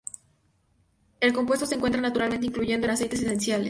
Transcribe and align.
El 1.19 1.31
compuesto 1.31 1.67
se 1.67 1.75
encuentra 1.75 2.01
naturalmente, 2.01 2.47
incluyendo 2.47 2.87
en 2.87 2.93
aceites 2.93 3.21
esenciales. 3.21 3.59